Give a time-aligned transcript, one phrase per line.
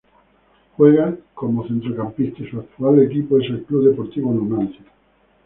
[0.77, 4.83] Juega como centrocampista y su actual equipo es el Club Deportivo Numancia.